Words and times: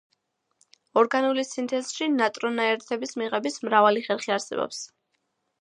ორგანული 1.01 1.43
სინთეზში 1.49 2.09
ნიტრონაერთების 2.15 3.15
მიღების 3.23 3.63
მრავალი 3.69 4.07
ხერხი 4.09 4.37
არსებობს. 4.39 4.83